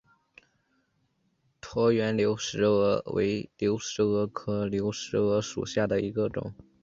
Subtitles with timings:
[1.61, 6.55] 椭圆流石蛾为流石蛾科流石蛾属下的一个种。